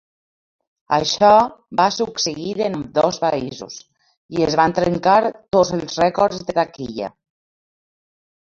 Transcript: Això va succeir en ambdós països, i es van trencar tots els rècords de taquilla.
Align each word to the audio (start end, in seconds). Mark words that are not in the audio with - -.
Això 0.95 1.27
va 1.81 1.85
succeir 1.97 2.55
en 2.69 2.77
ambdós 2.79 3.19
països, 3.25 3.77
i 4.39 4.47
es 4.47 4.59
van 4.63 4.75
trencar 4.81 5.19
tots 5.37 5.75
els 5.79 6.01
rècords 6.05 6.45
de 6.51 6.59
taquilla. 6.63 7.15